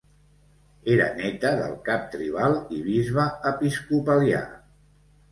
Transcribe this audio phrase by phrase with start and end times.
[0.93, 4.41] Era néta del cap tribal i bisbe episcopalià.